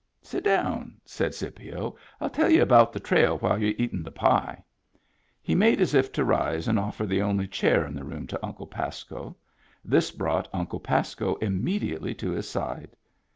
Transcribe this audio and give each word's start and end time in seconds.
«Sit 0.23 0.43
down," 0.43 0.95
said 1.05 1.35
Scipio." 1.35 1.95
FU 2.19 2.29
tell 2.29 2.49
y'u 2.49 2.63
about 2.63 2.91
the 2.91 2.99
trail 2.99 3.37
while 3.37 3.61
you're 3.61 3.75
eatin' 3.77 4.01
the 4.01 4.09
pie." 4.11 4.63
He 5.43 5.53
made 5.53 5.79
as 5.79 5.93
if 5.93 6.11
to 6.13 6.25
rise 6.25 6.67
and 6.67 6.79
ofiEer 6.79 7.07
the 7.07 7.21
only 7.21 7.45
chair 7.47 7.85
in 7.85 7.93
the 7.93 8.03
room 8.03 8.25
to 8.25 8.43
Uncle 8.43 8.65
Pasco. 8.65 9.35
This 9.85 10.09
brought 10.09 10.49
Uncle 10.51 10.79
Pasco 10.79 11.37
im 11.39 11.63
mediately 11.63 12.15
to 12.15 12.31
his 12.31 12.49
side. 12.49 12.95